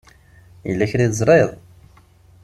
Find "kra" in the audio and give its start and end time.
0.91-1.03